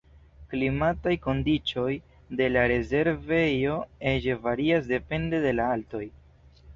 Klimataj 0.51 1.11
kondiĉoj 1.25 1.91
de 2.39 2.47
la 2.53 2.63
rezervejo 2.71 3.75
ege 4.13 4.39
varias 4.47 4.89
depende 4.93 5.43
de 5.45 5.53
la 5.59 5.69
altoj. 5.75 6.03